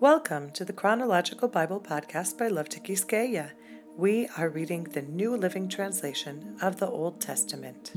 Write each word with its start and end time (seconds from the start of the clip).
Welcome 0.00 0.50
to 0.50 0.64
the 0.64 0.72
Chronological 0.72 1.46
Bible 1.46 1.80
Podcast 1.80 2.36
by 2.36 2.48
Love 2.48 2.68
Tikiskeya. 2.68 3.52
We 3.96 4.28
are 4.36 4.48
reading 4.48 4.84
the 4.84 5.02
New 5.02 5.36
Living 5.36 5.68
Translation 5.68 6.56
of 6.60 6.80
the 6.80 6.88
Old 6.88 7.20
Testament. 7.20 7.92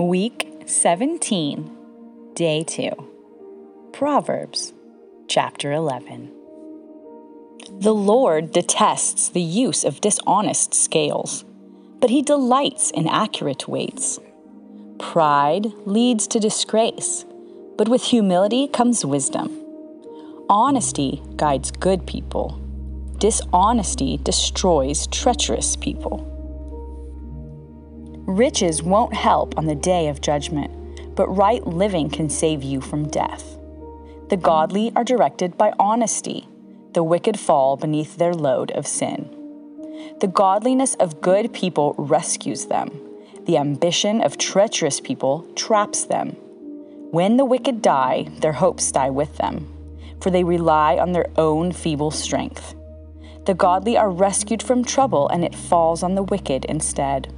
Week 0.00 0.50
17, 0.66 1.70
Day 2.34 2.64
2. 2.64 2.90
Proverbs, 3.92 4.72
chapter 5.28 5.70
11. 5.70 6.32
The 7.78 7.94
Lord 7.94 8.50
detests 8.50 9.28
the 9.28 9.40
use 9.40 9.84
of 9.84 10.00
dishonest 10.00 10.74
scales, 10.74 11.44
but 12.00 12.10
he 12.10 12.20
delights 12.20 12.90
in 12.90 13.06
accurate 13.06 13.68
weights. 13.68 14.18
Pride 14.98 15.66
leads 15.86 16.26
to 16.26 16.40
disgrace, 16.40 17.24
but 17.76 17.88
with 17.88 18.02
humility 18.02 18.66
comes 18.66 19.04
wisdom. 19.04 19.57
Honesty 20.50 21.20
guides 21.36 21.70
good 21.70 22.06
people. 22.06 22.58
Dishonesty 23.18 24.16
destroys 24.16 25.06
treacherous 25.08 25.76
people. 25.76 26.24
Riches 28.26 28.82
won't 28.82 29.12
help 29.12 29.58
on 29.58 29.66
the 29.66 29.74
day 29.74 30.08
of 30.08 30.22
judgment, 30.22 31.14
but 31.14 31.28
right 31.28 31.66
living 31.66 32.08
can 32.08 32.30
save 32.30 32.62
you 32.62 32.80
from 32.80 33.08
death. 33.08 33.58
The 34.30 34.38
godly 34.38 34.90
are 34.96 35.04
directed 35.04 35.58
by 35.58 35.74
honesty, 35.78 36.48
the 36.94 37.04
wicked 37.04 37.38
fall 37.38 37.76
beneath 37.76 38.16
their 38.16 38.32
load 38.32 38.70
of 38.70 38.86
sin. 38.86 39.28
The 40.20 40.28
godliness 40.28 40.94
of 40.94 41.20
good 41.20 41.52
people 41.52 41.94
rescues 41.98 42.66
them, 42.66 42.88
the 43.44 43.58
ambition 43.58 44.22
of 44.22 44.38
treacherous 44.38 44.98
people 44.98 45.46
traps 45.54 46.06
them. 46.06 46.30
When 47.10 47.36
the 47.36 47.44
wicked 47.44 47.82
die, 47.82 48.28
their 48.38 48.52
hopes 48.52 48.90
die 48.90 49.10
with 49.10 49.36
them 49.36 49.74
for 50.20 50.30
they 50.30 50.44
rely 50.44 50.96
on 50.98 51.12
their 51.12 51.30
own 51.36 51.72
feeble 51.72 52.10
strength. 52.10 52.74
The 53.46 53.54
godly 53.54 53.96
are 53.96 54.10
rescued 54.10 54.62
from 54.62 54.84
trouble, 54.84 55.28
and 55.28 55.44
it 55.44 55.54
falls 55.54 56.02
on 56.02 56.14
the 56.14 56.22
wicked 56.22 56.64
instead. 56.66 57.32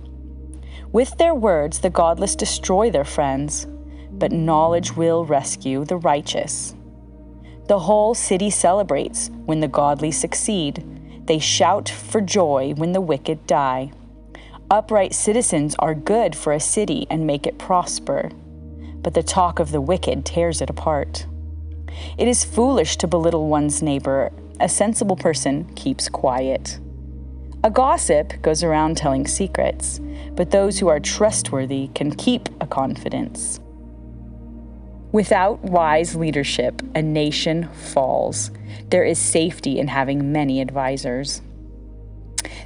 With 0.92 1.16
their 1.18 1.34
words, 1.34 1.80
the 1.80 1.90
godless 1.90 2.34
destroy 2.34 2.90
their 2.90 3.04
friends, 3.04 3.66
but 4.10 4.32
knowledge 4.32 4.96
will 4.96 5.24
rescue 5.24 5.84
the 5.84 5.98
righteous. 5.98 6.74
The 7.68 7.78
whole 7.78 8.14
city 8.14 8.50
celebrates 8.50 9.30
when 9.44 9.60
the 9.60 9.68
godly 9.68 10.10
succeed. 10.10 10.84
They 11.26 11.38
shout 11.38 11.88
for 11.88 12.20
joy 12.20 12.74
when 12.76 12.90
the 12.90 13.00
wicked 13.00 13.46
die. 13.46 13.92
Upright 14.68 15.14
citizens 15.14 15.76
are 15.78 15.94
good 15.94 16.34
for 16.34 16.52
a 16.52 16.58
city 16.58 17.06
and 17.08 17.26
make 17.26 17.46
it 17.46 17.58
prosper, 17.58 18.30
but 19.02 19.14
the 19.14 19.22
talk 19.22 19.60
of 19.60 19.70
the 19.70 19.80
wicked 19.80 20.26
tears 20.26 20.60
it 20.60 20.68
apart. 20.68 21.26
It 22.18 22.28
is 22.28 22.44
foolish 22.44 22.96
to 22.98 23.06
belittle 23.06 23.48
one's 23.48 23.82
neighbor. 23.82 24.32
A 24.60 24.68
sensible 24.68 25.16
person 25.16 25.64
keeps 25.74 26.08
quiet. 26.08 26.78
A 27.62 27.70
gossip 27.70 28.40
goes 28.40 28.62
around 28.62 28.96
telling 28.96 29.26
secrets, 29.26 30.00
but 30.34 30.50
those 30.50 30.78
who 30.78 30.88
are 30.88 31.00
trustworthy 31.00 31.88
can 31.94 32.14
keep 32.14 32.48
a 32.60 32.66
confidence. 32.66 33.60
Without 35.12 35.60
wise 35.62 36.14
leadership, 36.14 36.82
a 36.94 37.02
nation 37.02 37.68
falls. 37.68 38.50
There 38.90 39.04
is 39.04 39.18
safety 39.18 39.78
in 39.78 39.88
having 39.88 40.32
many 40.32 40.60
advisors. 40.60 41.42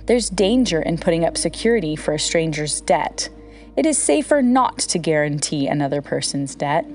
There's 0.07 0.29
danger 0.29 0.83
in 0.83 0.99
putting 0.99 1.25
up 1.25 1.39
security 1.39 1.97
for 1.97 2.13
a 2.13 2.19
stranger's 2.19 2.81
debt. 2.83 3.31
It 3.77 3.87
is 3.87 3.99
safer 3.99 4.43
not 4.43 4.79
to 4.79 4.99
guarantee 4.99 5.67
another 5.67 6.03
person's 6.03 6.55
debt. 6.55 6.87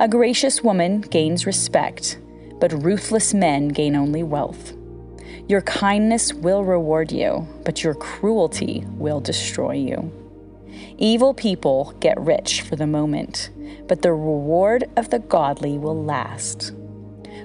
A 0.00 0.08
gracious 0.08 0.62
woman 0.62 1.00
gains 1.00 1.46
respect, 1.46 2.18
but 2.60 2.72
ruthless 2.72 3.34
men 3.34 3.68
gain 3.68 3.94
only 3.94 4.22
wealth. 4.22 4.72
Your 5.48 5.62
kindness 5.62 6.34
will 6.34 6.64
reward 6.64 7.12
you, 7.12 7.46
but 7.64 7.84
your 7.84 7.94
cruelty 7.94 8.84
will 8.92 9.20
destroy 9.20 9.74
you. 9.74 10.12
Evil 10.98 11.34
people 11.34 11.94
get 12.00 12.20
rich 12.20 12.62
for 12.62 12.76
the 12.76 12.86
moment, 12.86 13.50
but 13.86 14.02
the 14.02 14.12
reward 14.12 14.84
of 14.96 15.10
the 15.10 15.18
godly 15.18 15.78
will 15.78 16.02
last. 16.02 16.72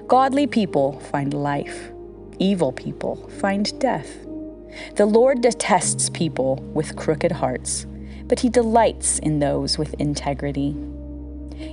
Godly 0.06 0.46
people 0.46 0.98
find 1.00 1.32
life, 1.32 1.92
evil 2.38 2.72
people 2.72 3.28
find 3.40 3.78
death. 3.78 4.24
The 4.96 5.06
Lord 5.06 5.42
detests 5.42 6.10
people 6.10 6.56
with 6.74 6.96
crooked 6.96 7.32
hearts, 7.32 7.86
but 8.24 8.40
he 8.40 8.48
delights 8.48 9.18
in 9.18 9.38
those 9.38 9.78
with 9.78 9.94
integrity. 9.94 10.74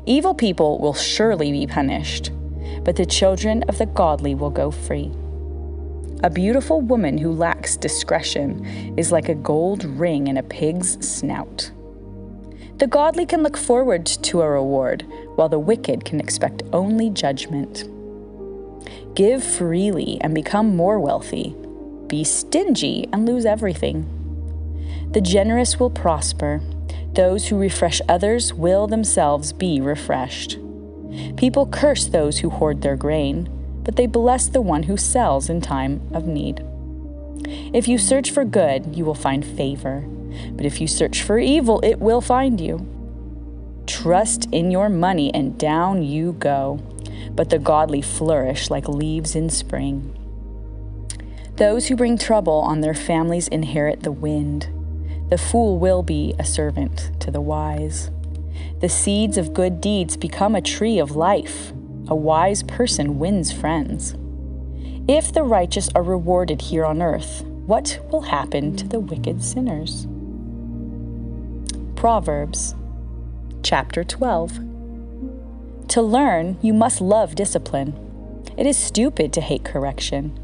Evil 0.05 0.33
people 0.33 0.79
will 0.79 0.93
surely 0.93 1.51
be 1.51 1.67
punished, 1.67 2.31
but 2.83 2.95
the 2.95 3.05
children 3.05 3.63
of 3.63 3.77
the 3.77 3.85
godly 3.85 4.35
will 4.35 4.49
go 4.49 4.71
free. 4.71 5.11
A 6.21 6.29
beautiful 6.29 6.81
woman 6.81 7.17
who 7.17 7.31
lacks 7.31 7.77
discretion 7.77 8.65
is 8.97 9.11
like 9.11 9.29
a 9.29 9.35
gold 9.35 9.85
ring 9.85 10.27
in 10.27 10.35
a 10.35 10.43
pig's 10.43 10.97
snout. 11.05 11.71
The 12.77 12.87
godly 12.87 13.25
can 13.25 13.43
look 13.43 13.57
forward 13.57 14.05
to 14.05 14.41
a 14.41 14.49
reward, 14.49 15.05
while 15.35 15.49
the 15.49 15.59
wicked 15.59 16.05
can 16.05 16.19
expect 16.19 16.63
only 16.73 17.09
judgment. 17.09 17.85
Give 19.15 19.43
freely 19.43 20.17
and 20.21 20.33
become 20.33 20.75
more 20.75 20.99
wealthy. 20.99 21.55
Be 22.07 22.23
stingy 22.23 23.07
and 23.11 23.25
lose 23.25 23.45
everything. 23.45 24.07
The 25.11 25.21
generous 25.21 25.79
will 25.79 25.89
prosper, 25.89 26.61
those 27.13 27.47
who 27.47 27.57
refresh 27.57 28.01
others 28.07 28.53
will 28.53 28.87
themselves 28.87 29.51
be 29.51 29.81
refreshed. 29.81 30.57
People 31.37 31.65
curse 31.65 32.05
those 32.05 32.39
who 32.39 32.49
hoard 32.49 32.81
their 32.81 32.95
grain, 32.95 33.49
but 33.83 33.95
they 33.95 34.05
bless 34.05 34.47
the 34.47 34.61
one 34.61 34.83
who 34.83 34.95
sells 34.95 35.49
in 35.49 35.61
time 35.61 36.01
of 36.13 36.27
need. 36.27 36.63
If 37.73 37.87
you 37.87 37.97
search 37.97 38.31
for 38.31 38.45
good, 38.45 38.95
you 38.95 39.05
will 39.05 39.15
find 39.15 39.43
favor, 39.43 40.01
but 40.51 40.65
if 40.65 40.79
you 40.79 40.87
search 40.87 41.23
for 41.23 41.39
evil, 41.39 41.79
it 41.81 41.99
will 41.99 42.21
find 42.21 42.61
you. 42.61 42.85
Trust 43.87 44.47
in 44.51 44.69
your 44.69 44.89
money, 44.89 45.33
and 45.33 45.57
down 45.57 46.03
you 46.03 46.33
go, 46.33 46.79
but 47.33 47.49
the 47.49 47.57
godly 47.57 48.03
flourish 48.03 48.69
like 48.69 48.87
leaves 48.87 49.35
in 49.35 49.49
spring. 49.49 50.15
Those 51.55 51.87
who 51.87 51.95
bring 51.95 52.17
trouble 52.17 52.59
on 52.59 52.81
their 52.81 52.93
families 52.93 53.47
inherit 53.47 54.03
the 54.03 54.11
wind. 54.11 54.69
The 55.29 55.37
fool 55.37 55.77
will 55.77 56.01
be 56.01 56.33
a 56.39 56.43
servant 56.43 57.11
to 57.21 57.29
the 57.29 57.41
wise. 57.41 58.09
The 58.81 58.89
seeds 58.89 59.37
of 59.37 59.53
good 59.53 59.79
deeds 59.79 60.17
become 60.17 60.55
a 60.55 60.61
tree 60.61 60.97
of 60.97 61.15
life. 61.15 61.71
A 62.07 62.15
wise 62.15 62.63
person 62.63 63.19
wins 63.19 63.51
friends. 63.51 64.15
If 65.07 65.31
the 65.31 65.43
righteous 65.43 65.89
are 65.93 66.01
rewarded 66.01 66.61
here 66.61 66.85
on 66.85 67.01
earth, 67.01 67.43
what 67.43 67.99
will 68.09 68.21
happen 68.21 68.75
to 68.77 68.87
the 68.87 68.99
wicked 68.99 69.43
sinners? 69.43 70.07
Proverbs 71.95 72.73
chapter 73.61 74.03
12. 74.03 74.59
To 75.89 76.01
learn, 76.01 76.57
you 76.61 76.73
must 76.73 77.01
love 77.01 77.35
discipline. 77.35 77.93
It 78.57 78.65
is 78.65 78.77
stupid 78.77 79.31
to 79.33 79.41
hate 79.41 79.63
correction. 79.63 80.39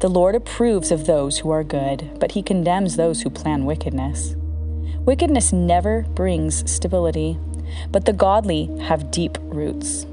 The 0.00 0.08
Lord 0.08 0.34
approves 0.34 0.90
of 0.90 1.06
those 1.06 1.38
who 1.38 1.50
are 1.50 1.64
good, 1.64 2.18
but 2.18 2.32
he 2.32 2.42
condemns 2.42 2.96
those 2.96 3.22
who 3.22 3.30
plan 3.30 3.64
wickedness. 3.66 4.34
Wickedness 5.00 5.52
never 5.52 6.02
brings 6.02 6.70
stability, 6.70 7.38
but 7.90 8.04
the 8.04 8.12
godly 8.12 8.66
have 8.82 9.10
deep 9.10 9.38
roots. 9.42 10.06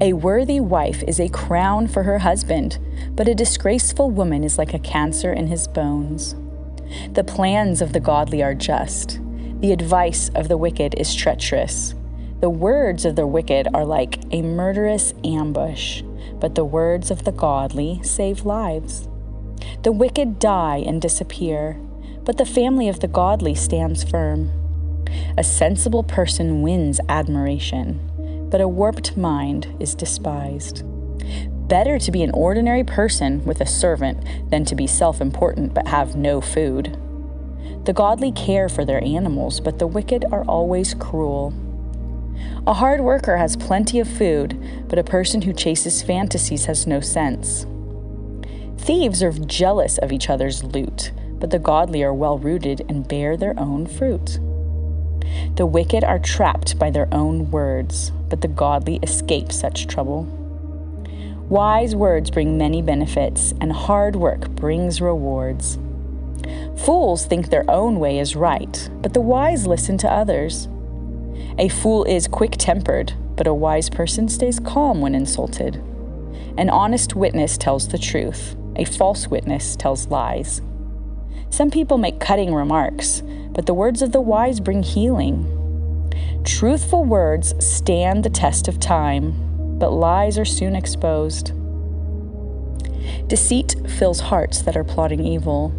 A 0.00 0.12
worthy 0.12 0.58
wife 0.58 1.02
is 1.04 1.20
a 1.20 1.28
crown 1.28 1.86
for 1.86 2.02
her 2.02 2.18
husband, 2.18 2.78
but 3.12 3.28
a 3.28 3.34
disgraceful 3.34 4.10
woman 4.10 4.42
is 4.42 4.58
like 4.58 4.74
a 4.74 4.78
cancer 4.78 5.32
in 5.32 5.46
his 5.46 5.68
bones. 5.68 6.34
The 7.12 7.24
plans 7.24 7.80
of 7.80 7.92
the 7.92 8.00
godly 8.00 8.42
are 8.42 8.54
just, 8.54 9.20
the 9.60 9.72
advice 9.72 10.30
of 10.34 10.48
the 10.48 10.58
wicked 10.58 10.94
is 10.98 11.14
treacherous. 11.14 11.94
The 12.40 12.50
words 12.50 13.04
of 13.04 13.16
the 13.16 13.26
wicked 13.26 13.68
are 13.74 13.84
like 13.84 14.18
a 14.30 14.42
murderous 14.42 15.14
ambush 15.24 16.02
but 16.44 16.54
the 16.54 16.64
words 16.64 17.10
of 17.10 17.24
the 17.24 17.32
godly 17.32 18.00
save 18.02 18.44
lives. 18.44 19.08
The 19.82 19.92
wicked 19.92 20.38
die 20.38 20.82
and 20.86 21.00
disappear, 21.00 21.80
but 22.24 22.36
the 22.36 22.44
family 22.44 22.88
of 22.88 23.00
the 23.00 23.08
godly 23.08 23.54
stands 23.54 24.04
firm. 24.04 24.50
A 25.38 25.44
sensible 25.44 26.02
person 26.02 26.60
wins 26.62 27.00
admiration, 27.08 28.48
but 28.50 28.60
a 28.60 28.68
warped 28.68 29.16
mind 29.16 29.74
is 29.80 29.94
despised. 29.94 30.82
Better 31.66 31.98
to 31.98 32.12
be 32.12 32.22
an 32.22 32.30
ordinary 32.32 32.84
person 32.84 33.42
with 33.46 33.62
a 33.62 33.66
servant 33.66 34.50
than 34.50 34.66
to 34.66 34.74
be 34.74 34.86
self 34.86 35.20
important 35.22 35.72
but 35.72 35.88
have 35.88 36.14
no 36.14 36.40
food. 36.40 36.98
The 37.84 37.94
godly 37.94 38.32
care 38.32 38.68
for 38.68 38.84
their 38.84 39.02
animals, 39.02 39.60
but 39.60 39.78
the 39.78 39.86
wicked 39.86 40.26
are 40.30 40.44
always 40.44 40.92
cruel. 40.92 41.54
A 42.66 42.74
hard 42.74 43.00
worker 43.00 43.36
has 43.36 43.56
plenty 43.56 44.00
of 44.00 44.08
food, 44.08 44.86
but 44.88 44.98
a 44.98 45.04
person 45.04 45.42
who 45.42 45.52
chases 45.52 46.02
fantasies 46.02 46.64
has 46.66 46.86
no 46.86 47.00
sense. 47.00 47.66
Thieves 48.78 49.22
are 49.22 49.32
jealous 49.32 49.98
of 49.98 50.12
each 50.12 50.28
other's 50.28 50.62
loot, 50.62 51.12
but 51.38 51.50
the 51.50 51.58
godly 51.58 52.02
are 52.02 52.14
well 52.14 52.38
rooted 52.38 52.84
and 52.88 53.06
bear 53.06 53.36
their 53.36 53.58
own 53.58 53.86
fruit. 53.86 54.38
The 55.56 55.66
wicked 55.66 56.04
are 56.04 56.18
trapped 56.18 56.78
by 56.78 56.90
their 56.90 57.08
own 57.12 57.50
words, 57.50 58.10
but 58.28 58.40
the 58.40 58.48
godly 58.48 58.98
escape 59.02 59.52
such 59.52 59.86
trouble. 59.86 60.24
Wise 61.48 61.94
words 61.94 62.30
bring 62.30 62.56
many 62.56 62.82
benefits, 62.82 63.52
and 63.60 63.72
hard 63.72 64.16
work 64.16 64.48
brings 64.50 65.00
rewards. 65.00 65.78
Fools 66.76 67.26
think 67.26 67.50
their 67.50 67.70
own 67.70 67.98
way 67.98 68.18
is 68.18 68.34
right, 68.34 68.88
but 69.00 69.14
the 69.14 69.20
wise 69.20 69.66
listen 69.66 69.96
to 69.98 70.10
others. 70.10 70.68
A 71.58 71.68
fool 71.68 72.04
is 72.04 72.28
quick 72.28 72.56
tempered, 72.58 73.14
but 73.36 73.46
a 73.46 73.54
wise 73.54 73.90
person 73.90 74.28
stays 74.28 74.60
calm 74.60 75.00
when 75.00 75.14
insulted. 75.14 75.76
An 76.56 76.70
honest 76.70 77.16
witness 77.16 77.58
tells 77.58 77.88
the 77.88 77.98
truth, 77.98 78.56
a 78.76 78.84
false 78.84 79.28
witness 79.28 79.76
tells 79.76 80.08
lies. 80.08 80.62
Some 81.50 81.70
people 81.70 81.98
make 81.98 82.20
cutting 82.20 82.54
remarks, 82.54 83.22
but 83.52 83.66
the 83.66 83.74
words 83.74 84.02
of 84.02 84.12
the 84.12 84.20
wise 84.20 84.60
bring 84.60 84.82
healing. 84.82 85.50
Truthful 86.44 87.04
words 87.04 87.54
stand 87.64 88.24
the 88.24 88.30
test 88.30 88.68
of 88.68 88.80
time, 88.80 89.78
but 89.78 89.90
lies 89.90 90.38
are 90.38 90.44
soon 90.44 90.76
exposed. 90.76 91.52
Deceit 93.28 93.74
fills 93.88 94.20
hearts 94.20 94.62
that 94.62 94.76
are 94.76 94.84
plotting 94.84 95.24
evil. 95.24 95.72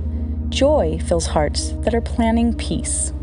Joy 0.49 0.99
fills 0.99 1.27
hearts 1.27 1.71
that 1.81 1.93
are 1.93 2.01
planning 2.01 2.53
peace. 2.53 3.13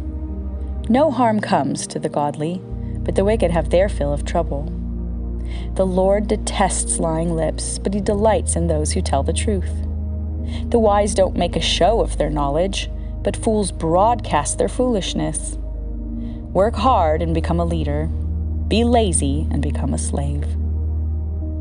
No 0.88 1.10
harm 1.10 1.40
comes 1.40 1.86
to 1.86 1.98
the 1.98 2.08
godly, 2.08 2.60
but 3.04 3.14
the 3.14 3.24
wicked 3.24 3.50
have 3.50 3.70
their 3.70 3.88
fill 3.88 4.12
of 4.12 4.24
trouble. 4.24 4.64
The 5.74 5.86
Lord 5.86 6.28
detests 6.28 6.98
lying 6.98 7.34
lips, 7.34 7.78
but 7.78 7.94
he 7.94 8.00
delights 8.00 8.56
in 8.56 8.66
those 8.66 8.92
who 8.92 9.00
tell 9.00 9.22
the 9.22 9.32
truth. 9.32 9.70
The 10.70 10.78
wise 10.78 11.14
don't 11.14 11.36
make 11.36 11.56
a 11.56 11.60
show 11.60 12.00
of 12.00 12.18
their 12.18 12.30
knowledge, 12.30 12.90
but 13.22 13.36
fools 13.36 13.70
broadcast 13.70 14.58
their 14.58 14.68
foolishness. 14.68 15.56
Work 16.52 16.74
hard 16.74 17.22
and 17.22 17.32
become 17.32 17.60
a 17.60 17.64
leader. 17.64 18.06
Be 18.68 18.84
lazy 18.84 19.46
and 19.50 19.62
become 19.62 19.94
a 19.94 19.98
slave. 19.98 20.44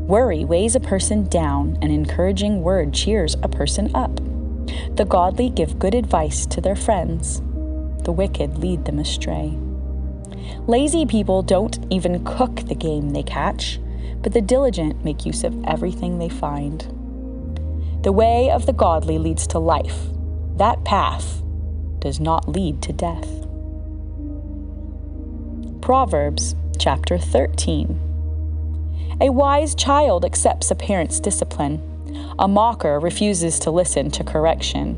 Worry 0.08 0.44
weighs 0.44 0.74
a 0.74 0.80
person 0.80 1.28
down, 1.28 1.78
an 1.80 1.90
encouraging 1.90 2.62
word 2.62 2.92
cheers 2.92 3.36
a 3.42 3.48
person 3.48 3.94
up. 3.94 4.16
The 4.96 5.06
godly 5.08 5.48
give 5.48 5.78
good 5.78 5.94
advice 5.94 6.44
to 6.46 6.60
their 6.60 6.76
friends, 6.76 7.40
the 8.04 8.12
wicked 8.12 8.58
lead 8.58 8.84
them 8.84 8.98
astray. 8.98 9.58
Lazy 10.66 11.06
people 11.06 11.42
don't 11.42 11.78
even 11.90 12.24
cook 12.24 12.56
the 12.66 12.74
game 12.74 13.10
they 13.10 13.22
catch, 13.22 13.80
but 14.22 14.32
the 14.32 14.40
diligent 14.40 15.04
make 15.04 15.26
use 15.26 15.44
of 15.44 15.64
everything 15.64 16.18
they 16.18 16.28
find. 16.28 16.80
The 18.02 18.12
way 18.12 18.50
of 18.50 18.66
the 18.66 18.72
godly 18.72 19.18
leads 19.18 19.46
to 19.48 19.58
life. 19.58 20.06
That 20.56 20.84
path 20.84 21.42
does 21.98 22.20
not 22.20 22.48
lead 22.48 22.82
to 22.82 22.92
death. 22.92 23.28
Proverbs 25.80 26.54
chapter 26.78 27.18
13. 27.18 27.98
A 29.20 29.30
wise 29.30 29.74
child 29.74 30.24
accepts 30.24 30.70
a 30.70 30.74
parent's 30.74 31.20
discipline. 31.20 31.80
A 32.38 32.48
mocker 32.48 32.98
refuses 32.98 33.58
to 33.60 33.70
listen 33.70 34.10
to 34.12 34.24
correction. 34.24 34.96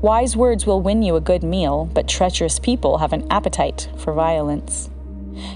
Wise 0.00 0.36
words 0.36 0.64
will 0.64 0.80
win 0.80 1.02
you 1.02 1.16
a 1.16 1.20
good 1.20 1.42
meal, 1.42 1.90
but 1.92 2.06
treacherous 2.06 2.60
people 2.60 2.98
have 2.98 3.12
an 3.12 3.26
appetite 3.32 3.88
for 3.96 4.12
violence. 4.12 4.90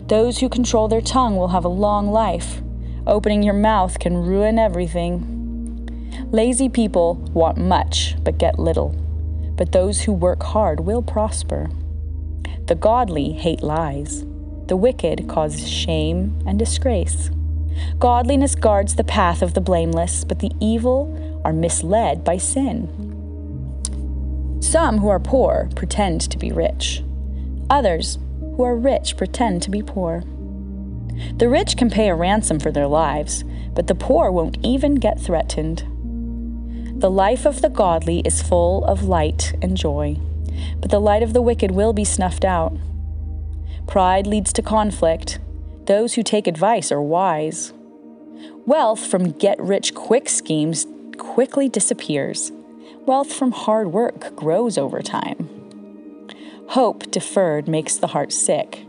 Those 0.09 0.41
who 0.41 0.49
control 0.49 0.89
their 0.89 1.01
tongue 1.01 1.37
will 1.37 1.49
have 1.49 1.65
a 1.65 1.69
long 1.69 2.11
life. 2.11 2.61
Opening 3.07 3.45
your 3.45 3.55
mouth 3.55 4.01
can 4.01 4.17
ruin 4.17 4.59
everything. 4.59 6.29
Lazy 6.33 6.69
people 6.69 7.15
want 7.33 7.57
much 7.57 8.17
but 8.25 8.39
get 8.39 8.59
little, 8.59 8.91
but 9.57 9.71
those 9.71 10.01
who 10.03 10.13
work 10.13 10.43
hard 10.43 10.81
will 10.81 11.03
prosper. 11.03 11.71
The 12.67 12.75
godly 12.75 13.35
hate 13.35 13.63
lies, 13.63 14.25
the 14.67 14.77
wicked 14.77 15.29
cause 15.29 15.69
shame 15.69 16.43
and 16.45 16.59
disgrace. 16.59 17.31
Godliness 18.01 18.57
guards 18.57 18.97
the 18.97 19.05
path 19.05 19.41
of 19.41 19.55
the 19.55 19.61
blameless, 19.61 20.25
but 20.25 20.41
the 20.41 20.51
evil 20.59 21.41
are 21.45 21.53
misled 21.53 22.25
by 22.25 22.39
sin. 22.39 23.12
Some 24.63 24.99
who 24.99 25.09
are 25.09 25.19
poor 25.19 25.69
pretend 25.75 26.21
to 26.31 26.39
be 26.39 26.53
rich. 26.53 27.03
Others 27.69 28.19
who 28.39 28.63
are 28.63 28.77
rich 28.77 29.17
pretend 29.17 29.61
to 29.63 29.71
be 29.71 29.83
poor. 29.83 30.23
The 31.37 31.49
rich 31.49 31.77
can 31.77 31.91
pay 31.91 32.09
a 32.09 32.15
ransom 32.15 32.61
for 32.61 32.71
their 32.71 32.87
lives, 32.87 33.45
but 33.75 33.89
the 33.89 33.97
poor 33.97 34.31
won't 34.31 34.59
even 34.63 34.95
get 34.95 35.21
threatened. 35.21 35.81
The 37.01 37.11
life 37.11 37.45
of 37.45 37.61
the 37.61 37.69
godly 37.69 38.21
is 38.21 38.41
full 38.41 38.85
of 38.85 39.03
light 39.03 39.53
and 39.61 39.77
joy, 39.77 40.17
but 40.81 40.93
the 40.93 41.01
light 41.01 41.25
of 41.25 41.33
the 41.33 41.43
wicked 41.43 41.73
will 41.73 41.93
be 41.93 42.05
snuffed 42.05 42.45
out. 42.45 42.75
Pride 43.89 44.29
leads 44.29 44.53
to 44.55 44.63
conflict, 44.63 45.41
those 45.87 46.15
who 46.15 46.23
take 46.23 46.47
advice 46.47 46.93
are 46.93 47.03
wise. 47.03 47.73
Wealth 48.65 49.05
from 49.05 49.33
get 49.33 49.61
rich 49.61 49.93
quick 49.93 50.29
schemes 50.29 50.87
quickly 51.19 51.69
disappears. 51.69 52.53
Wealth 53.07 53.33
from 53.33 53.53
hard 53.53 53.93
work 53.93 54.37
grows 54.37 54.79
over 54.79 55.03
time. 55.03 55.49
Hope 56.69 57.11
deferred 57.11 57.67
makes 57.67 57.97
the 57.97 58.09
heart 58.09 58.33
sick, 58.33 58.87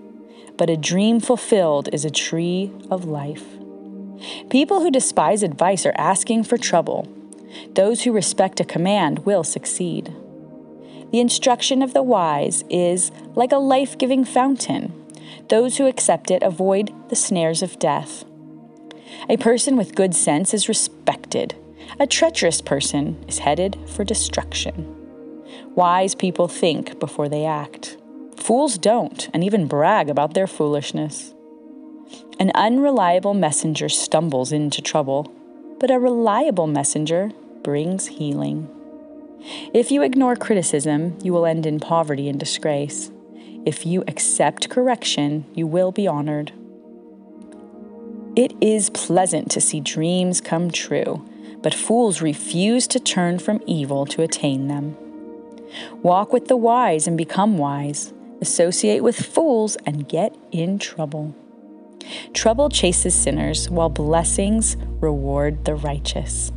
but 0.58 0.70
a 0.70 0.78
dream 0.78 1.20
fulfilled 1.20 1.90
is 1.92 2.06
a 2.06 2.12
tree 2.12 2.72
of 2.92 3.06
life. 3.06 3.44
People 4.50 4.82
who 4.82 4.92
despise 4.92 5.42
advice 5.42 5.86
are 5.86 5.96
asking 5.98 6.44
for 6.44 6.58
trouble. 6.58 7.08
Those 7.74 8.04
who 8.04 8.12
respect 8.12 8.60
a 8.60 8.66
command 8.66 9.26
will 9.26 9.44
succeed. 9.44 10.14
The 11.12 11.20
instruction 11.20 11.82
of 11.82 11.94
the 11.94 12.04
wise 12.04 12.64
is 12.70 13.12
like 13.36 13.52
a 13.52 13.58
life 13.58 13.98
giving 13.98 14.26
fountain 14.26 14.94
those 15.50 15.78
who 15.78 15.88
accept 15.88 16.32
it 16.32 16.44
avoid 16.44 16.94
the 17.10 17.16
snares 17.16 17.62
of 17.62 17.80
death. 17.80 18.26
A 19.30 19.38
person 19.38 19.76
with 19.76 19.96
good 19.96 20.16
sense 20.16 20.54
is 20.54 20.70
respected. 20.70 21.56
A 22.00 22.08
treacherous 22.08 22.60
person 22.60 23.24
is 23.28 23.40
headed 23.40 23.78
for 23.88 24.04
destruction. 24.04 24.96
Wise 25.76 26.16
people 26.16 26.48
think 26.48 27.00
before 27.00 27.30
they 27.30 27.46
act. 27.46 27.98
Fools 28.36 28.80
don't, 28.80 29.30
and 29.34 29.44
even 29.44 29.68
brag 29.68 30.10
about 30.10 30.34
their 30.34 30.48
foolishness. 30.48 31.36
An 32.40 32.52
unreliable 32.56 33.36
messenger 33.36 33.90
stumbles 33.90 34.52
into 34.52 34.82
trouble, 34.82 35.32
but 35.80 35.92
a 35.92 36.00
reliable 36.00 36.66
messenger 36.66 37.32
brings 37.62 38.08
healing. 38.08 38.68
If 39.74 39.92
you 39.92 40.02
ignore 40.02 40.36
criticism, 40.36 41.18
you 41.22 41.32
will 41.32 41.46
end 41.46 41.66
in 41.66 41.80
poverty 41.80 42.28
and 42.28 42.40
disgrace. 42.40 43.12
If 43.66 43.86
you 43.86 44.04
accept 44.08 44.70
correction, 44.70 45.46
you 45.54 45.68
will 45.68 45.92
be 45.92 46.08
honored. 46.08 46.54
It 48.36 48.54
is 48.62 48.90
pleasant 48.90 49.52
to 49.52 49.62
see 49.62 49.80
dreams 49.80 50.42
come 50.42 50.72
true, 50.72 51.24
but 51.64 51.74
fools 51.74 52.22
refuse 52.22 52.86
to 52.88 53.00
turn 53.00 53.40
from 53.40 53.64
evil 53.66 54.06
to 54.06 54.22
attain 54.22 54.68
them. 54.68 54.96
Walk 56.04 56.32
with 56.32 56.48
the 56.48 56.58
wise 56.58 57.08
and 57.08 57.18
become 57.18 57.58
wise. 57.58 58.14
Associate 58.42 59.02
with 59.02 59.16
fools 59.16 59.78
and 59.86 60.08
get 60.08 60.36
in 60.52 60.78
trouble. 60.78 61.34
Trouble 62.34 62.70
chases 62.70 63.16
sinners, 63.16 63.70
while 63.70 63.90
blessings 63.90 64.76
reward 65.00 65.64
the 65.64 65.76
righteous. 65.76 66.52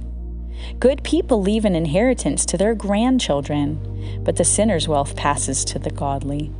Good 0.80 1.04
people 1.04 1.40
leave 1.40 1.64
an 1.64 1.76
inheritance 1.76 2.44
to 2.46 2.58
their 2.58 2.74
grandchildren, 2.74 4.22
but 4.24 4.36
the 4.36 4.44
sinner's 4.44 4.88
wealth 4.88 5.14
passes 5.14 5.64
to 5.66 5.78
the 5.78 5.90
godly. 5.90 6.50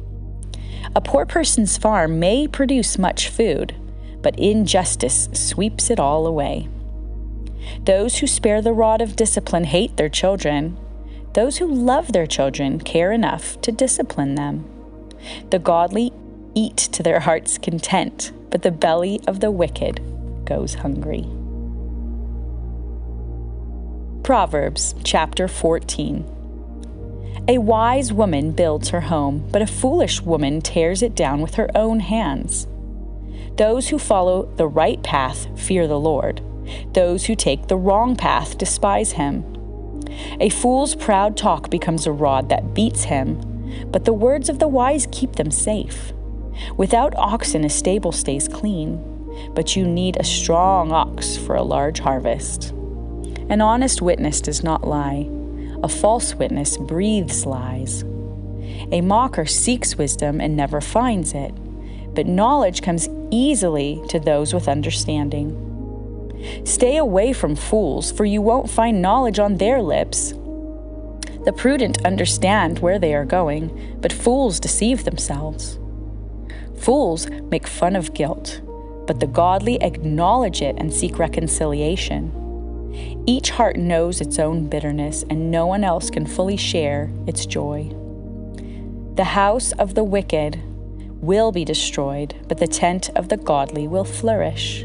A 0.95 1.01
poor 1.01 1.27
person's 1.27 1.77
farm 1.77 2.21
may 2.21 2.47
produce 2.47 2.99
much 2.99 3.29
food, 3.29 3.75
but 4.23 4.39
injustice 4.39 5.29
sweeps 5.33 5.91
it 5.91 5.99
all 5.99 6.27
away. 6.27 6.69
Those 7.85 8.19
who 8.19 8.27
spare 8.27 8.63
the 8.63 8.73
rod 8.73 9.01
of 9.01 9.17
discipline 9.17 9.65
hate 9.65 9.97
their 9.97 10.09
children. 10.09 10.77
Those 11.35 11.59
who 11.59 11.67
love 11.67 12.13
their 12.13 12.27
children 12.27 12.81
care 12.81 13.13
enough 13.13 13.61
to 13.63 13.73
discipline 13.73 14.35
them. 14.35 14.65
The 15.51 15.59
godly 15.59 16.13
eat 16.55 16.77
to 16.77 17.03
their 17.03 17.21
heart's 17.21 17.59
content, 17.59 18.33
but 18.51 18.63
the 18.63 18.71
belly 18.71 19.21
of 19.27 19.41
the 19.41 19.51
wicked 19.51 20.01
goes 20.45 20.75
hungry. 20.75 21.27
Proverbs 24.23 24.95
chapter 25.05 25.47
14. 25.47 26.25
A 27.49 27.59
wise 27.59 28.13
woman 28.13 28.51
builds 28.51 28.89
her 28.89 29.03
home, 29.03 29.47
but 29.53 29.63
a 29.63 29.67
foolish 29.69 30.21
woman 30.23 30.61
tears 30.61 31.01
it 31.01 31.15
down 31.15 31.41
with 31.41 31.55
her 31.55 31.71
own 31.77 32.01
hands. 32.01 32.67
Those 33.57 33.89
who 33.89 33.99
follow 33.99 34.47
the 34.57 34.67
right 34.67 35.01
path 35.03 35.47
fear 35.59 35.87
the 35.87 36.01
Lord. 36.01 36.41
Those 36.93 37.27
who 37.27 37.35
take 37.35 37.69
the 37.69 37.77
wrong 37.77 38.17
path 38.17 38.59
despise 38.59 39.13
him. 39.13 39.45
A 40.41 40.49
fool's 40.49 40.95
proud 40.95 41.37
talk 41.37 41.71
becomes 41.71 42.07
a 42.07 42.13
rod 42.13 42.49
that 42.49 42.75
beats 42.75 43.05
him, 43.05 43.41
but 43.91 44.05
the 44.05 44.13
words 44.13 44.49
of 44.49 44.59
the 44.59 44.69
wise 44.69 45.07
keep 45.11 45.37
them 45.37 45.51
safe. 45.51 46.13
Without 46.77 47.15
oxen, 47.17 47.65
a 47.65 47.71
stable 47.71 48.13
stays 48.13 48.49
clean, 48.49 49.03
but 49.55 49.77
you 49.77 49.87
need 49.87 50.17
a 50.17 50.25
strong 50.25 50.93
ox 50.93 51.37
for 51.37 51.55
a 51.55 51.63
large 51.63 52.01
harvest. 52.01 52.71
An 53.49 53.61
honest 53.61 54.01
witness 54.01 54.41
does 54.41 54.65
not 54.65 54.87
lie 54.87 55.29
a 55.83 55.89
false 55.89 56.35
witness 56.35 56.77
breathes 56.77 57.47
lies. 57.47 58.03
A 58.93 59.01
mocker 59.01 59.47
seeks 59.47 59.97
wisdom 59.97 60.41
and 60.41 60.57
never 60.57 60.81
finds 60.81 61.33
it, 61.33 61.53
but 62.15 62.27
knowledge 62.27 62.83
comes 62.83 63.09
easily 63.31 64.03
to 64.09 64.19
those 64.19 64.55
with 64.55 64.69
understanding. 64.69 65.66
Stay 66.65 66.97
away 66.97 67.33
from 67.33 67.57
fools, 67.57 68.13
for 68.13 68.25
you 68.25 68.43
won't 68.43 68.71
find 68.71 69.03
knowledge 69.03 69.39
on 69.39 69.57
their 69.57 69.83
lips. 69.83 70.33
The 71.45 71.55
prudent 71.57 72.05
understand 72.05 72.81
where 72.81 72.99
they 72.99 73.15
are 73.15 73.25
going, 73.25 73.99
but 74.01 74.13
fools 74.13 74.59
deceive 74.59 75.05
themselves. 75.05 75.79
Fools 76.77 77.31
make 77.31 77.67
fun 77.67 77.95
of 77.95 78.15
guilt, 78.15 78.61
but 79.07 79.21
the 79.21 79.27
godly 79.27 79.81
acknowledge 79.83 80.61
it 80.61 80.75
and 80.79 80.93
seek 80.93 81.19
reconciliation. 81.19 82.33
Each 83.27 83.51
heart 83.51 83.77
knows 83.77 84.21
its 84.21 84.39
own 84.39 84.69
bitterness, 84.69 85.25
and 85.31 85.51
no 85.51 85.67
one 85.67 85.85
else 85.85 86.11
can 86.11 86.27
fully 86.27 86.57
share 86.57 87.13
its 87.27 87.47
joy. 87.47 87.91
The 89.15 89.25
house 89.25 89.73
of 89.73 89.95
the 89.95 90.05
wicked 90.05 90.61
will 91.23 91.53
be 91.53 91.65
destroyed, 91.65 92.35
but 92.49 92.59
the 92.59 92.67
tent 92.67 93.11
of 93.17 93.29
the 93.29 93.37
godly 93.37 93.87
will 93.89 94.05
flourish. 94.05 94.85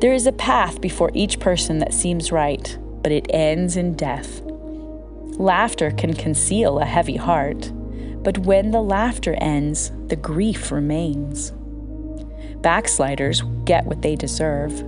There 0.00 0.12
is 0.12 0.26
a 0.26 0.32
path 0.32 0.80
before 0.80 1.10
each 1.14 1.40
person 1.40 1.78
that 1.78 1.94
seems 1.94 2.32
right, 2.32 2.78
but 3.02 3.12
it 3.12 3.26
ends 3.30 3.76
in 3.76 3.94
death. 3.94 4.42
Laughter 5.38 5.90
can 5.90 6.14
conceal 6.14 6.78
a 6.78 6.84
heavy 6.84 7.16
heart, 7.16 7.72
but 8.22 8.38
when 8.38 8.70
the 8.70 8.82
laughter 8.82 9.34
ends, 9.40 9.90
the 10.08 10.16
grief 10.16 10.70
remains. 10.70 11.52
Backsliders 12.60 13.42
get 13.64 13.86
what 13.86 14.02
they 14.02 14.16
deserve. 14.16 14.84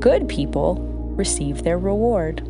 Good 0.00 0.28
people 0.28 0.76
receive 1.16 1.62
their 1.62 1.78
reward. 1.78 2.48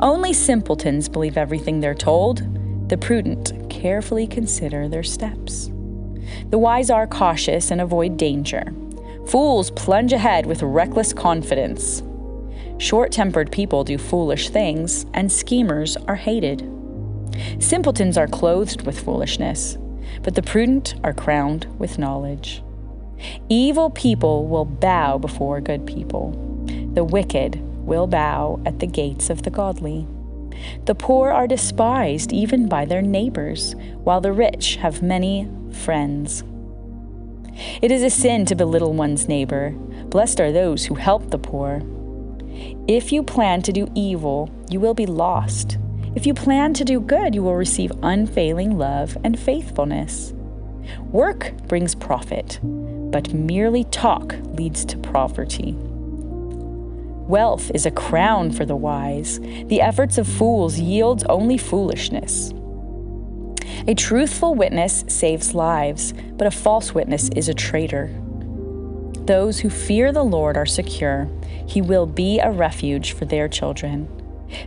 Only 0.00 0.32
simpletons 0.32 1.08
believe 1.08 1.36
everything 1.36 1.80
they're 1.80 1.94
told. 1.94 2.42
The 2.88 2.96
prudent 2.96 3.70
carefully 3.70 4.26
consider 4.26 4.88
their 4.88 5.02
steps. 5.02 5.70
The 6.50 6.58
wise 6.58 6.90
are 6.90 7.06
cautious 7.06 7.70
and 7.70 7.80
avoid 7.80 8.16
danger. 8.16 8.72
Fools 9.26 9.70
plunge 9.70 10.12
ahead 10.12 10.46
with 10.46 10.62
reckless 10.62 11.12
confidence. 11.12 12.02
Short 12.78 13.12
tempered 13.12 13.50
people 13.50 13.84
do 13.84 13.96
foolish 13.96 14.50
things, 14.50 15.06
and 15.14 15.30
schemers 15.32 15.96
are 16.08 16.16
hated. 16.16 16.70
Simpletons 17.58 18.18
are 18.18 18.28
clothed 18.28 18.82
with 18.82 19.00
foolishness, 19.00 19.78
but 20.22 20.34
the 20.34 20.42
prudent 20.42 20.94
are 21.02 21.14
crowned 21.14 21.66
with 21.78 21.98
knowledge. 21.98 22.62
Evil 23.48 23.90
people 23.90 24.46
will 24.46 24.64
bow 24.64 25.18
before 25.18 25.60
good 25.60 25.86
people. 25.86 26.32
The 26.94 27.04
wicked 27.04 27.60
will 27.86 28.06
bow 28.06 28.60
at 28.66 28.80
the 28.80 28.86
gates 28.86 29.30
of 29.30 29.42
the 29.42 29.50
godly. 29.50 30.06
The 30.84 30.94
poor 30.94 31.30
are 31.30 31.46
despised 31.46 32.32
even 32.32 32.68
by 32.68 32.84
their 32.84 33.02
neighbors, 33.02 33.74
while 34.02 34.20
the 34.20 34.32
rich 34.32 34.76
have 34.76 35.02
many 35.02 35.48
friends. 35.72 36.44
It 37.82 37.90
is 37.90 38.02
a 38.02 38.10
sin 38.10 38.46
to 38.46 38.54
belittle 38.54 38.92
one's 38.92 39.28
neighbor. 39.28 39.70
Blessed 40.06 40.40
are 40.40 40.52
those 40.52 40.84
who 40.86 40.94
help 40.94 41.30
the 41.30 41.38
poor. 41.38 41.82
If 42.86 43.12
you 43.12 43.22
plan 43.22 43.62
to 43.62 43.72
do 43.72 43.90
evil, 43.94 44.50
you 44.70 44.80
will 44.80 44.94
be 44.94 45.06
lost. 45.06 45.78
If 46.14 46.26
you 46.26 46.34
plan 46.34 46.74
to 46.74 46.84
do 46.84 47.00
good, 47.00 47.34
you 47.34 47.42
will 47.42 47.56
receive 47.56 47.90
unfailing 48.02 48.78
love 48.78 49.16
and 49.24 49.38
faithfulness. 49.38 50.32
Work 51.10 51.52
brings 51.66 51.94
profit, 51.94 52.60
but 52.62 53.32
merely 53.32 53.84
talk 53.84 54.36
leads 54.44 54.84
to 54.86 54.98
poverty. 54.98 55.74
Wealth 57.26 57.70
is 57.74 57.86
a 57.86 57.90
crown 57.90 58.52
for 58.52 58.66
the 58.66 58.76
wise. 58.76 59.40
The 59.40 59.80
efforts 59.80 60.18
of 60.18 60.28
fools 60.28 60.78
yields 60.78 61.24
only 61.24 61.56
foolishness. 61.56 62.52
A 63.86 63.94
truthful 63.94 64.54
witness 64.54 65.04
saves 65.08 65.54
lives, 65.54 66.14
but 66.38 66.46
a 66.46 66.50
false 66.50 66.94
witness 66.94 67.28
is 67.36 67.50
a 67.50 67.54
traitor. 67.54 68.10
Those 69.26 69.60
who 69.60 69.68
fear 69.68 70.10
the 70.10 70.24
Lord 70.24 70.56
are 70.56 70.64
secure. 70.64 71.28
He 71.66 71.82
will 71.82 72.06
be 72.06 72.38
a 72.38 72.50
refuge 72.50 73.12
for 73.12 73.26
their 73.26 73.46
children. 73.46 74.08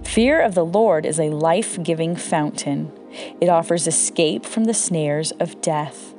Fear 0.04 0.42
of 0.42 0.54
the 0.54 0.66
Lord 0.66 1.04
is 1.04 1.20
a 1.20 1.32
life 1.32 1.82
giving 1.82 2.16
fountain. 2.16 2.92
It 3.42 3.50
offers 3.50 3.88
escape 3.88 4.46
from 4.46 4.66
the 4.66 4.74
snares 4.76 5.32
of 5.40 5.62
death. 5.62 6.14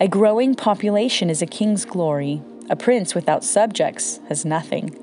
A 0.00 0.06
growing 0.06 0.54
population 0.54 1.28
is 1.28 1.42
a 1.42 1.46
king's 1.46 1.84
glory. 1.84 2.40
A 2.70 2.76
prince 2.76 3.16
without 3.16 3.42
subjects 3.42 4.20
has 4.28 4.44
nothing. 4.44 4.96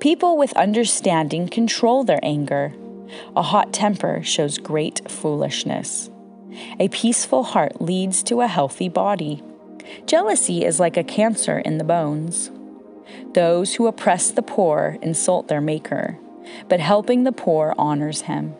People 0.00 0.36
with 0.36 0.52
understanding 0.56 1.46
control 1.46 2.02
their 2.02 2.20
anger. 2.24 2.74
A 3.36 3.42
hot 3.42 3.72
temper 3.72 4.20
shows 4.24 4.58
great 4.58 5.08
foolishness. 5.08 6.10
A 6.78 6.88
peaceful 6.88 7.42
heart 7.42 7.80
leads 7.80 8.22
to 8.24 8.40
a 8.40 8.46
healthy 8.46 8.88
body. 8.88 9.42
Jealousy 10.06 10.64
is 10.64 10.80
like 10.80 10.96
a 10.96 11.04
cancer 11.04 11.58
in 11.58 11.78
the 11.78 11.84
bones. 11.84 12.50
Those 13.34 13.74
who 13.74 13.86
oppress 13.86 14.30
the 14.30 14.42
poor 14.42 14.98
insult 15.02 15.48
their 15.48 15.60
Maker, 15.60 16.18
but 16.68 16.80
helping 16.80 17.24
the 17.24 17.32
poor 17.32 17.74
honors 17.76 18.22
him. 18.22 18.54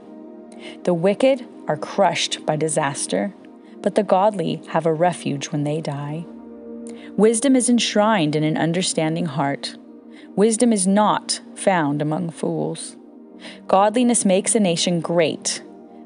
The 0.85 0.95
wicked 0.95 1.47
are 1.67 1.77
crushed 1.77 2.45
by 2.45 2.57
disaster, 2.57 3.33
but 3.81 3.95
the 3.95 4.03
godly 4.03 4.63
have 4.69 4.87
a 4.87 4.93
refuge 4.93 5.51
when 5.51 5.65
they 5.65 5.81
die. 5.81 6.25
Wisdom 7.17 7.55
is 7.55 7.69
enshrined 7.69 8.35
in 8.35 8.43
an 8.43 8.57
understanding 8.57 9.27
heart. 9.27 9.77
Wisdom 10.37 10.73
is 10.73 10.87
not 10.87 11.41
found 11.55 12.03
among 12.03 12.31
fools. 12.31 12.97
Godliness 13.69 14.25
makes 14.25 14.55
a 14.55 14.61
nation 14.61 15.01
great, 15.01 15.63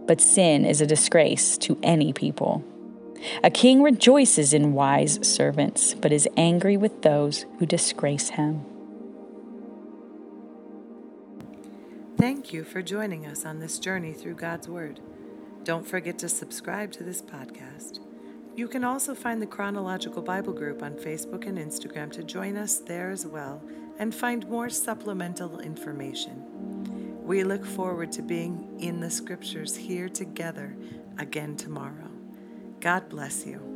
but 0.08 0.22
sin 0.22 0.64
is 0.64 0.80
a 0.80 0.86
disgrace 0.86 1.58
to 1.58 1.78
any 1.82 2.12
people. 2.12 2.64
A 3.44 3.50
king 3.50 3.82
rejoices 3.82 4.54
in 4.54 4.72
wise 4.72 5.18
servants, 5.22 5.92
but 5.94 6.12
is 6.12 6.26
angry 6.36 6.76
with 6.78 7.02
those 7.02 7.44
who 7.58 7.66
disgrace 7.66 8.30
him. 8.30 8.64
Thank 12.16 12.52
you 12.52 12.64
for 12.64 12.80
joining 12.82 13.26
us 13.26 13.44
on 13.44 13.60
this 13.60 13.78
journey 13.78 14.12
through 14.12 14.34
God's 14.34 14.66
Word. 14.66 14.98
Don't 15.62 15.86
forget 15.86 16.18
to 16.20 16.28
subscribe 16.28 16.90
to 16.92 17.04
this 17.04 17.20
podcast. 17.20 18.00
You 18.56 18.66
can 18.66 18.84
also 18.84 19.14
find 19.14 19.42
the 19.42 19.46
Chronological 19.46 20.22
Bible 20.22 20.54
Group 20.54 20.82
on 20.82 20.94
Facebook 20.94 21.46
and 21.46 21.58
Instagram 21.58 22.10
to 22.12 22.24
join 22.24 22.56
us 22.56 22.78
there 22.78 23.10
as 23.10 23.26
well 23.26 23.62
and 23.98 24.14
find 24.14 24.48
more 24.48 24.70
supplemental 24.70 25.60
information. 25.60 26.57
We 27.28 27.44
look 27.44 27.66
forward 27.66 28.10
to 28.12 28.22
being 28.22 28.80
in 28.80 29.00
the 29.00 29.10
scriptures 29.10 29.76
here 29.76 30.08
together 30.08 30.74
again 31.18 31.56
tomorrow. 31.56 32.10
God 32.80 33.10
bless 33.10 33.44
you. 33.44 33.67